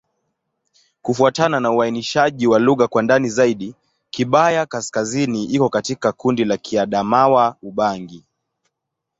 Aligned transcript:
Kufuatana 1.01 1.59
na 1.59 1.71
uainishaji 1.71 2.47
wa 2.47 2.59
lugha 2.59 2.87
kwa 2.87 3.03
ndani 3.03 3.29
zaidi, 3.29 3.75
Kigbaya-Kaskazini 4.09 5.43
iko 5.45 5.69
katika 5.69 6.11
kundi 6.11 6.45
la 6.45 6.55
Kiadamawa-Ubangi. 6.57 8.23